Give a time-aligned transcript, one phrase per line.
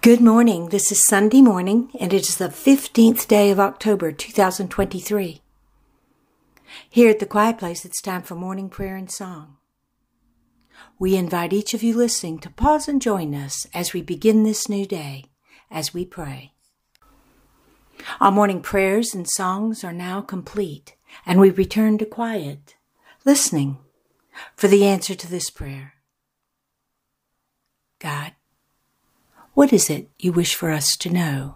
[0.00, 0.68] Good morning.
[0.68, 5.42] This is Sunday morning, and it is the 15th day of October 2023.
[6.88, 9.58] Here at the Quiet Place, it's time for morning prayer and song.
[10.98, 14.68] We invite each of you listening to pause and join us as we begin this
[14.68, 15.26] new day
[15.70, 16.52] as we pray.
[18.20, 20.96] Our morning prayers and songs are now complete,
[21.26, 22.76] and we return to quiet,
[23.24, 23.78] listening
[24.56, 25.94] for the answer to this prayer.
[27.98, 28.32] God,
[29.64, 31.54] what is it you wish for us to know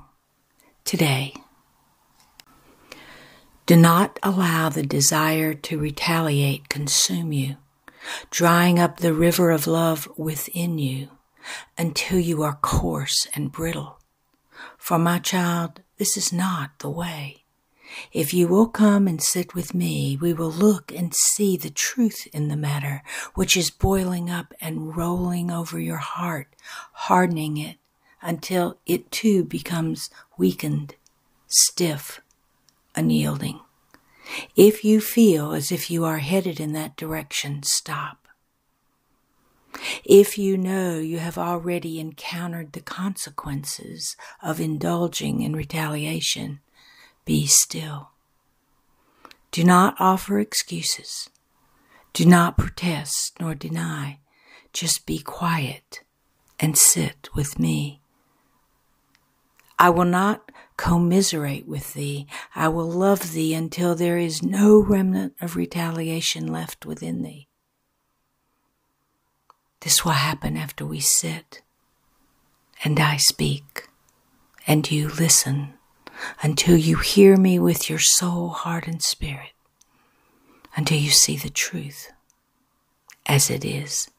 [0.82, 1.34] today?
[3.66, 7.56] Do not allow the desire to retaliate consume you,
[8.30, 11.10] drying up the river of love within you
[11.76, 13.98] until you are coarse and brittle.
[14.78, 17.44] For my child, this is not the way.
[18.10, 22.26] If you will come and sit with me, we will look and see the truth
[22.32, 23.02] in the matter,
[23.34, 26.56] which is boiling up and rolling over your heart,
[26.92, 27.76] hardening it
[28.22, 30.94] until it too becomes weakened,
[31.46, 32.20] stiff,
[32.94, 33.60] unyielding.
[34.56, 38.28] If you feel as if you are headed in that direction, stop.
[40.04, 46.60] If you know you have already encountered the consequences of indulging in retaliation,
[47.24, 48.10] be still.
[49.50, 51.30] Do not offer excuses.
[52.12, 54.18] Do not protest nor deny.
[54.72, 56.00] Just be quiet
[56.58, 58.00] and sit with me.
[59.78, 62.26] I will not commiserate with thee.
[62.54, 67.48] I will love thee until there is no remnant of retaliation left within thee.
[69.80, 71.62] This will happen after we sit
[72.84, 73.88] and I speak
[74.66, 75.74] and you listen
[76.42, 79.52] until you hear me with your soul, heart, and spirit,
[80.76, 82.12] until you see the truth
[83.26, 84.10] as it is.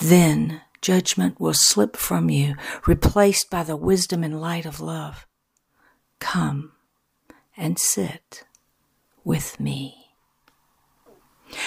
[0.00, 2.54] Then judgment will slip from you,
[2.86, 5.26] replaced by the wisdom and light of love.
[6.18, 6.72] Come
[7.56, 8.44] and sit
[9.24, 9.96] with me.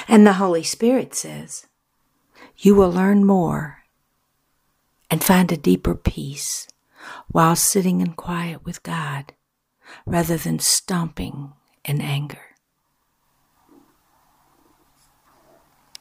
[0.07, 1.67] And the Holy Spirit says,
[2.57, 3.83] You will learn more
[5.09, 6.67] and find a deeper peace
[7.27, 9.33] while sitting in quiet with God
[10.05, 11.53] rather than stomping
[11.85, 12.52] in anger.